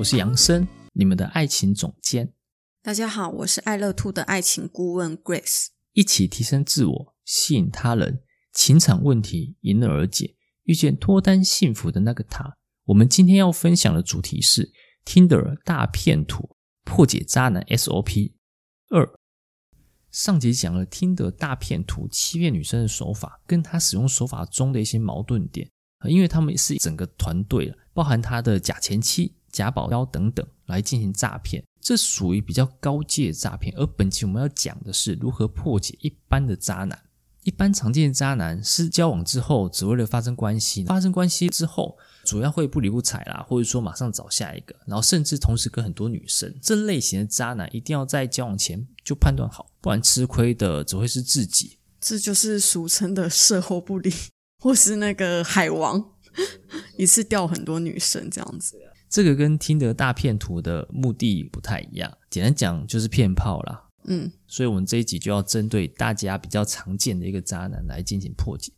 [0.00, 2.32] 我是杨森，你们的爱情总监。
[2.82, 5.66] 大家好，我是爱乐 Two 的爱情顾问 Grace。
[5.92, 8.22] 一起提升自我，吸引他人，
[8.54, 12.56] 情场问题迎刃而解，遇见脱单幸福的那个他。
[12.86, 14.72] 我们今天要分享的主题是
[15.04, 18.32] Tinder 大骗图破解渣男 SOP
[18.88, 19.06] 二。
[20.10, 25.70] 上集讲了 Tinder 大骗图欺骗女生的手法，跟他使用手法中的一些矛盾点，
[26.08, 29.36] 因为他们是整个团队，包含他的假前妻。
[29.50, 33.74] 假保镖等等来进行诈骗，这属于比较高阶的诈骗。
[33.76, 36.98] 而本期我们要讲的是如何破解一般的渣男。
[37.42, 46.54] 一般常见的渣男是交往之后只为了发生关系，发生关系之后主要会不理不睬啦，或者说马上找下一个，然后甚至同时跟很多女生。
[46.60, 51.78] 这类型的渣男一定要在交往前就判断好，不然吃亏的只会是自己。
[51.98, 54.12] 这就是俗称的事后不理，
[54.58, 56.12] 或是那个海王，
[56.98, 58.76] 一次钓很多女生这样子。
[59.10, 63.88] 这个跟 Tinder 大骗图的目的不太一样，简单讲就是骗炮啦。
[64.04, 68.72] 嗯，所以我们这一集就要针对大家比较常见的一个渣男来进行破解。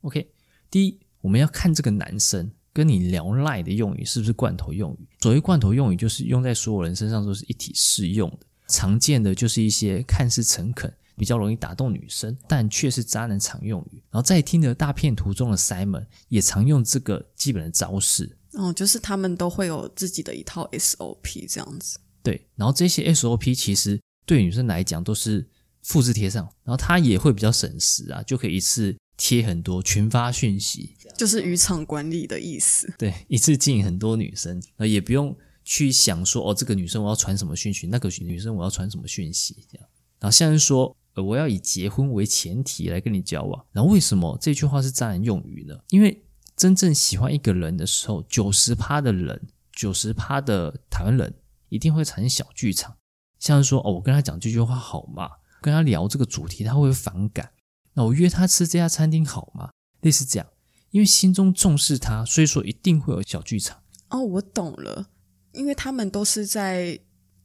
[0.00, 0.28] OK，
[0.68, 5.08] 第一，我们要看这个男生跟你聊赖的用语是不是罐头用语。
[5.20, 8.38] 所谓罐头用语，就是用在所有人身上都是一体适用的。
[8.66, 14.02] 常见的就是一些看似诚恳、比较容易打动女生，但却是渣男常用语。
[14.10, 18.36] 然后在 Tinder 大片图中的 Simon 也常用这个基本的招式。
[18.54, 21.98] 哦，就是他们都会有自己的一套 SOP 这样子。
[22.22, 25.48] 对，然后这些 SOP 其实对女生来讲都是
[25.82, 32.92] 复制贴上，然后他也会比较省时啊，就可以一次贴很多群发讯息，就是渔场管理的意思。
[32.98, 39.88] 对，一次进很多女生，那，也不用去想说哦，这个女生我要传什么讯息，那个女生我要传什么讯息，这样。
[40.20, 45.76] 然后像是说，呃，我要以结婚为前提来跟你交往，然后为什么这句话是渣男用语呢？
[45.90, 46.22] 因为
[46.62, 51.34] 真正喜欢一个人的时候，九十趴的人，九十趴的台湾人
[51.68, 52.96] 一定会产生小剧场，
[53.40, 55.28] 像是说，哦，我跟他讲这句话好吗？
[55.60, 57.50] 跟他聊这个主题，他会反感。
[57.94, 59.70] 那我约他吃这家餐厅好吗？
[60.02, 60.46] 类似这样，
[60.92, 63.82] 因为心中重视他，所以说一定会有小剧场。
[64.10, 65.08] 哦，我懂了，
[65.50, 66.96] 因为他们都是在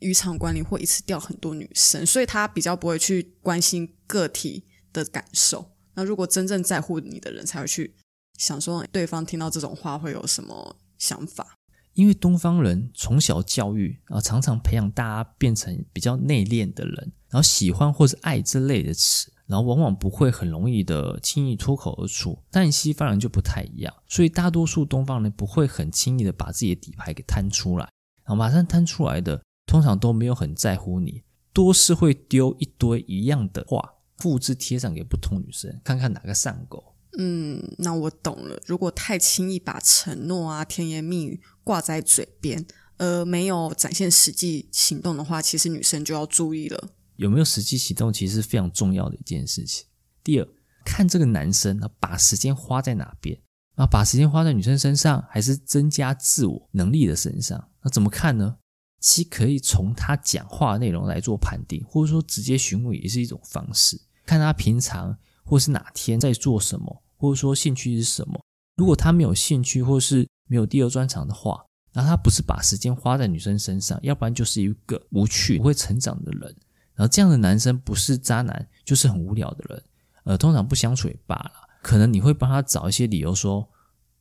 [0.00, 5.70] 渔场管理或一次钓很多女生，所以他比较不会去关心个体的感受。
[5.94, 7.94] 那如果真正在乎你的人，才会去。
[8.38, 11.56] 想说对方听到这种话会有什么想法？
[11.94, 22.36] 因为东方人从小教育啊，常常培养大家变成比较内敛的人，然后喜欢或是爱这类的词，然后往往不会很容易的轻易脱口而出。
[22.50, 27.84] 但西方人就不太一样，所以大多数东方人不会很轻易的把自己的底牌给摊出来，
[28.24, 31.22] 然后马上摊出来的通常都没有很在乎你，
[31.52, 36.82] 多是会丢一堆一样的话，复制贴上给不同女生，看看哪个上钩。
[37.18, 38.60] 嗯，那我懂了。
[38.66, 42.66] 如果太轻易把承诺啊、甜言蜜语挂在嘴边，
[42.98, 46.90] 而没有展现实际行动的话，其实女生就要注意了。
[47.16, 49.86] 有没有实际行动，其实是非常重要的一件事情。
[50.22, 50.48] 第二，
[50.84, 53.40] 看这个男生啊，把时间花在哪边
[53.76, 53.86] 啊？
[53.86, 57.70] 把时间花在女生身上，还是增加自我能力的身上？
[57.82, 58.56] 那怎么看呢？
[59.00, 64.00] 其可以从他讲话内容来做判定，或者说直接询问也是一种方式。
[64.24, 67.03] 看他平常或是哪天在做什么。
[67.16, 68.40] 或者说兴趣是什么？
[68.76, 76.56] 如果他没有兴趣，或是没有第二专长的话，那他不是把时间花在女生身上，要不然就是一个无趣、不会成长的人。
[76.94, 79.82] 然后这样的男生不是渣男，就是很无聊的人。
[80.24, 81.52] 呃，通常不相处也罢了，
[81.82, 83.68] 可能你会帮他找一些理由说，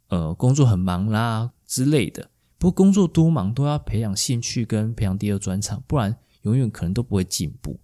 [0.10, 2.30] 呃，工作很忙啦之类的。
[2.58, 7.80] 不过工作多忙都要培养兴趣跟培养第二专长，不然永远可能都不会进步。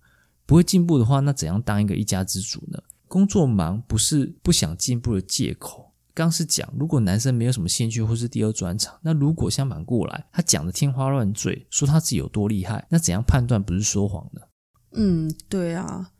[0.45, 2.81] 不会进步的话，那怎样当一个一家之主呢？
[3.09, 5.87] 工作忙不是不想进步的借口。
[6.13, 14.41] 刚是讲，如果男生没有什么兴趣或是第二专长，那如果相反过来，他讲的天花乱坠，说他自己有多厉害，那怎样判断不是说谎呢？
[14.91, 16.11] 嗯，对啊，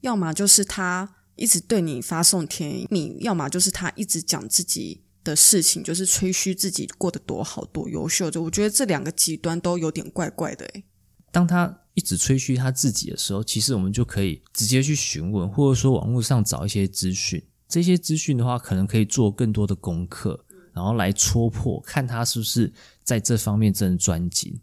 [0.00, 8.30] 要么就是他一直对你发送甜言蜜语，要么就是他一直讲自己的事情，就是吹嘘自己过得多好多优秀。
[8.30, 10.84] 就我觉得这两个极端都有点怪怪的诶。
[11.32, 17.44] 当他一直吹嘘他自己的时候，其实我们就可以直接去询问，或者说网络上找一些资讯。
[17.68, 20.42] 这些资讯的话，可能可以做更多的功课，
[20.72, 22.72] 然后来戳破，看他是不是
[23.04, 24.58] 在这方面真的专精。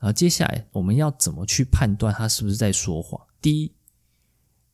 [0.00, 3.24] 然后接下来我们要怎么去判断他是不是在说谎？
[3.40, 3.72] 第一，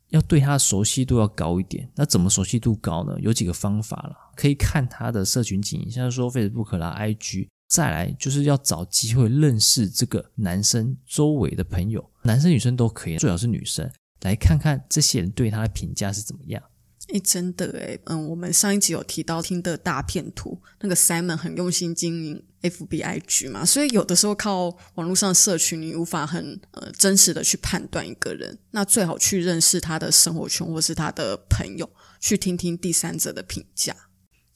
[0.08, 1.90] 要对他的熟悉度要高一点。
[1.94, 3.20] 那怎么熟悉度高呢？
[3.20, 7.49] 有几个方法了，可以看他的社群经营，像说 Facebook 啦、IG。
[7.69, 13.91] 再来就是要找机会认识这个男生周围的朋友，男生女生都可以，最好是女生，
[14.23, 16.62] 来看看这些人对他的评价是怎么样。
[17.09, 31.88] 诶，真的诶，嗯，我们上一集有提到听的大片图，那个 Simon 很用心经营 FBIG 嘛，所以有的时候靠网络上社群，你无法很呃真实的去判断一个人，那最好去认识他的生活圈或是他的朋友，
[32.20, 33.97] 去听听第三者的评价。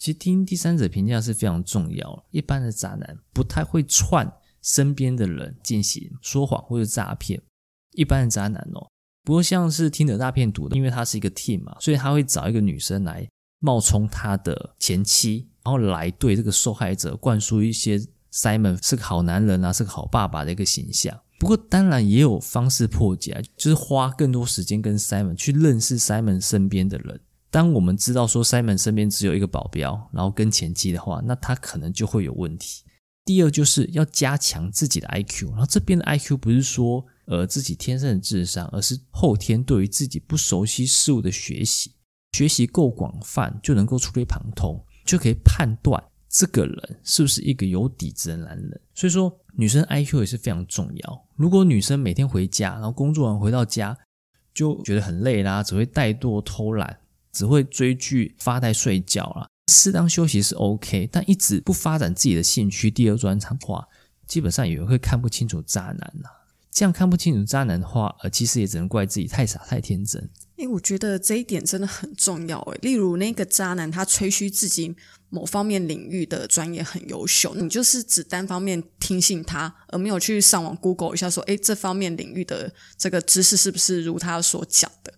[0.02, 2.26] 其实听第三者评价是非常重要。
[2.32, 4.28] 一般的渣男不太会串
[4.60, 7.40] 身边的人进行说谎或者诈骗。
[7.93, 8.88] 一般的渣男哦。
[9.22, 13.28] 不过像是听的大骗徒的，因为他是一个 team 嘛，所以他会找一个女生来
[13.60, 17.96] 冒充他的前妻，然后来对这个受害者灌输一些
[18.32, 21.16] Simon 是个好男人啊，是个好爸爸的一个形象。
[21.38, 27.20] 不过当然也有方式破解，就是花更多时间跟 Simon 去认识 Simon 身边的人。
[27.52, 32.82] 当我们知道说 Simon 身边只有一个保镖，然后跟前妻的话，那他可能就会有问题。
[33.25, 37.04] 第二就是要加强自己的 IQ，然后这边的 IQ 不是说。
[37.26, 41.93] 呃自己天生的智商，而是后天对于自己不熟悉事物的学习，
[42.32, 48.81] 学习够广泛，就能够触类旁通，就可以判断这个人是不是一个有底子的男人。
[48.93, 51.28] 所以说，女生 IQ 也是非常重要。
[51.37, 53.96] 如果女生每天回家，然后工作完回到家
[54.52, 56.99] 就觉得很累啦，只会怠惰偷懒，
[57.32, 63.88] 只会追剧、发呆、睡觉啦，适当休息是 OK，但一直不发展自己的兴趣、第二专长的话，
[64.26, 66.29] 基本上也会看不清楚渣男呐。
[66.70, 70.31] 这样看不清楚渣男的话，呃，其实也只能怪自己太傻太天真。
[70.56, 72.58] 诶，我觉得这一点真的很重要。
[72.61, 74.94] 诶，例如那个渣男，他吹嘘自己
[75.28, 85.12] 某方面领域的专业很优秀，你就是只单方面听信他，而没有去上网 Google 一下，说，诶，这方面领域的这个知识是不是如他所讲的？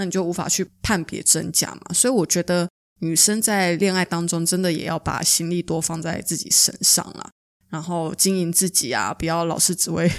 [0.00, 1.92] 那你就无法去判别真假嘛。
[1.92, 2.66] 所以我觉得
[3.00, 7.30] 女生在恋爱当中，真的也要把心力多放在自己身上啊，
[7.68, 10.10] 然后经营自己啊，不要老是只为。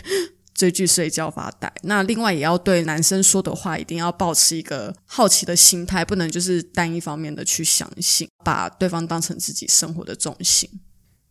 [0.53, 1.73] 追剧、睡觉、发呆。
[1.81, 10.69] 那另外也要对男生说的话，一定要保持一个好奇的心态，不能就是单一方面的去相信，把对方当成自己生活的重心。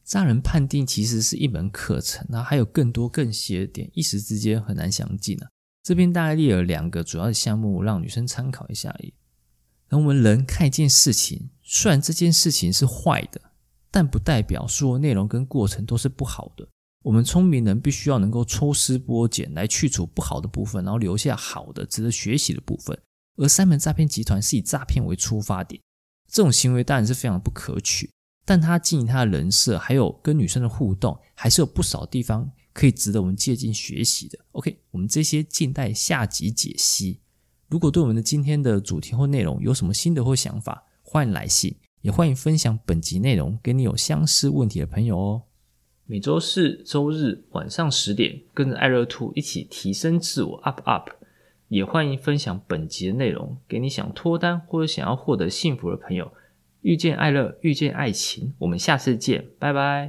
[0.05, 5.47] 渣人判定其实是一门课程，那还有更多更细的点，一时之间很难详尽啊。
[5.91, 9.13] 这边大概列了两个主要的项目，让女生参考一下而已。
[9.89, 13.41] 那我们人看一件事情，虽然这件事情是坏的，
[13.91, 16.65] 但不代表说内容跟过程都是不好的。
[17.03, 22.97] 我们聪明人必须要能够抽丝剥茧来去除不好的部分，然后留下好的、值得学习的部分。
[23.39, 25.83] 而三门诈骗集团是以诈骗为出发点，
[26.31, 28.09] 这种行为当然是非常不可取。
[28.45, 34.39] 但他经营他的人设，还有跟女生的互动，还是有不少地方可以值得我们借鉴学习的。
[34.53, 37.21] OK，我们这些静待下集解析。
[37.69, 45.43] 如果对我们的今天的主题或内容有什么心得或想法，欢迎来信，也欢迎分享本集内容给你有相似问题的朋友哦。
[46.07, 51.11] 每周四、周日晚上十点，跟着爱乐兔一起提升自我，up up。
[51.69, 56.33] 也欢迎分享本集的内容给你想脱单或者想要获得幸福的朋友。
[56.81, 60.09] 遇见爱乐，遇见爱情，我们下次见，拜拜。